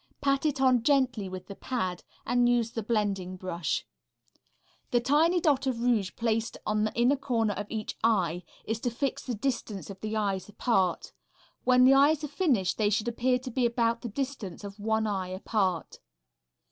[0.19, 3.85] Pat it on gently with the pad and use the blending brush.
[4.89, 8.89] The tiny dot of rouge placed in the inner corner of each eye is to
[8.89, 11.13] fix the distance of the eyes apart.
[11.65, 15.05] When the eyes are finished they should appear to be about the distance of one
[15.05, 15.99] eye apart.